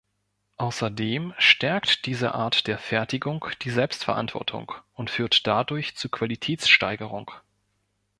[0.57, 7.29] Außerdem stärkt diese Art der Fertigung die Selbstverantwortung und führt dadurch zu Qualitätssteigerung.